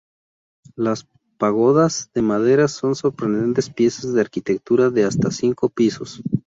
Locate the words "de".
2.15-2.23, 4.13-4.21, 4.89-5.05